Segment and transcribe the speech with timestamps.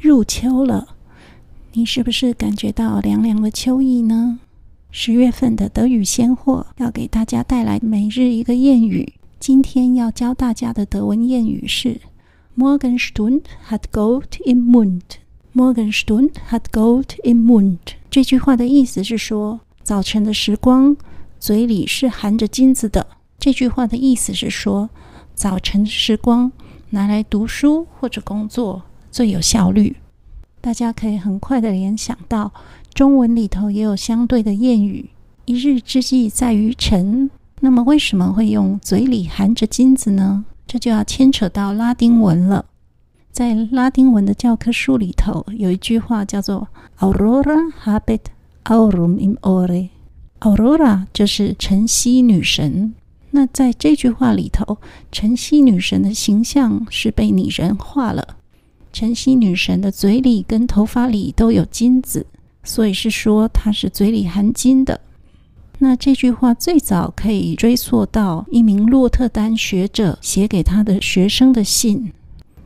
[0.00, 0.94] 入秋了，
[1.72, 4.38] 你是不是感觉到凉凉的秋意呢？
[4.92, 9.14] 十月份的德语鲜货要给大家带来每日一个谚语。
[9.40, 12.00] 今天要教大家的德文谚语是
[12.56, 15.02] “Morgenstund hat Gold im Mund”。
[15.52, 17.78] Morgenstund hat Gold im Mund。
[18.08, 20.96] 这句话的意思是说，早晨的时光
[21.40, 23.04] 嘴里是含着金子的。
[23.40, 24.90] 这句话的意思是说，
[25.34, 26.52] 早晨的时光
[26.90, 29.96] 拿来读书或者工作最有效率。
[30.60, 32.52] 大家可以很快的联想到，
[32.92, 35.10] 中文里头也有相对的谚语
[35.46, 40.44] ：“一日之计在于晨。”那么为什么会用嘴里含着金子呢？
[40.66, 42.66] 这就要牵扯到拉丁文了。
[43.32, 48.20] 在拉丁文的教科书里头，有一句话叫做 “Aurora habet
[48.64, 49.88] aurum in ore”。
[50.40, 52.94] Aurora 就是晨曦女神。
[53.30, 54.78] 那在这句话里头，
[55.12, 58.37] 晨曦女神的形象是被拟人化了。
[58.98, 62.26] 晨曦女神的嘴里跟头发里都有金子，
[62.64, 65.00] 所以是说她是嘴里含金的。
[65.78, 72.12] 那这句话最早可以追溯到一名洛特丹学者写给他的学生的信。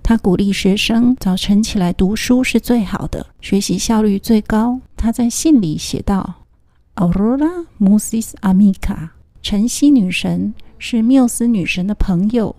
[0.03, 4.81] 他鼓励学生早晨起来读书是最好的，学习效率最高。
[4.97, 6.47] 他在信里写道
[6.95, 9.11] ：“Aurora Musis Amica，
[9.43, 12.57] 晨曦女神是缪斯女神的朋友。”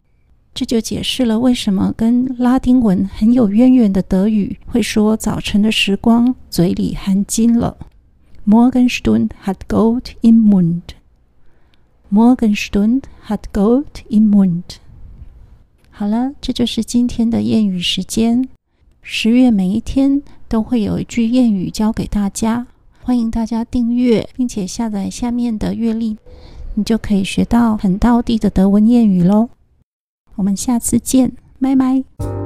[0.54, 7.76] 这就解释了为什么跟拉丁文很有渊源的德语会说早晨的时光嘴里含金了。
[8.46, 10.81] Morgenstund hat Gold im Mund.
[12.12, 14.64] Morgenstund hat Gold im Mund.
[15.90, 18.48] 好了，这就是今天的谚语时间。
[19.02, 22.68] 十月每一天都会有一句谚语教给大家，
[23.02, 26.18] 欢迎大家订阅并且下载下面的阅历，
[26.76, 29.50] 你就可以学到很道地的德文谚语喽。
[30.36, 32.43] 我们下次见，拜拜。